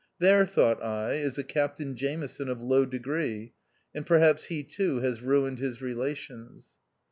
There, 0.17 0.47
thought 0.47 0.81
I, 0.83 1.13
is 1.13 1.37
a 1.37 1.43
Captain 1.43 1.95
Jameson 1.95 2.49
of 2.49 2.59
low 2.59 2.85
degree, 2.87 3.53
and 3.93 4.03
perhaps 4.03 4.45
he 4.45 4.63
too 4.63 4.97
has 5.01 5.21
ruined 5.21 5.59
his 5.59 5.79
relations. 5.79 6.73